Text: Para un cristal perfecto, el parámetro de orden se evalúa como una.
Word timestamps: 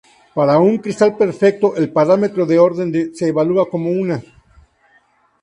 Para 0.37 0.55
un 0.67 0.79
cristal 0.79 1.15
perfecto, 1.15 1.75
el 1.75 1.93
parámetro 1.93 2.47
de 2.47 2.57
orden 2.57 3.13
se 3.13 3.27
evalúa 3.27 3.69
como 3.69 3.91
una. 3.91 4.19